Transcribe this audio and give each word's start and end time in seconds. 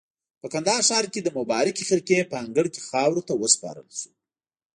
په 0.41 0.47
کندهار 0.53 0.81
ښار 0.89 1.05
کې 1.13 1.19
د 1.23 1.29
مبارکې 1.37 1.87
خرقې 1.89 2.19
په 2.29 2.35
انګړ 2.43 2.65
کې 2.73 2.85
خاورو 2.89 3.25
ته 3.27 3.33
وسپارل 3.41 3.87
شو. 3.99 4.11